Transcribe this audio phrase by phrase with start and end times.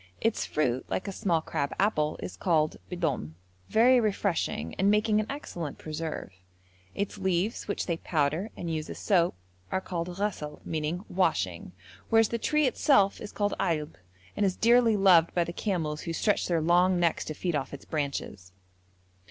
[0.19, 3.35] Its fruit, like a small crab apple, is called b'dom,
[3.69, 6.31] very refreshing, and making an excellent preserve;
[6.95, 9.35] its leaves, which they powder and use as soap,
[9.71, 11.71] are called ghasl, meaning 'washing';
[12.09, 13.93] whereas the tree itself is called ailb,
[14.35, 17.71] and is dearly loved by the camels, who stretch their long necks to feed off
[17.71, 18.53] its branches.